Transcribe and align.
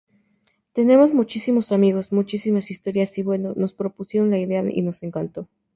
Tenemos 0.73 1.13
muchísimos 1.13 1.71
amigos, 1.71 2.11
muchísimas 2.11 2.71
historias, 2.71 3.15
y 3.19 3.21
bueno, 3.21 3.53
nos 3.55 3.75
propusieron 3.75 4.31
la 4.31 4.39
idea 4.39 4.63
y 4.67 4.81
nos 4.81 5.03
encantó. 5.03 5.47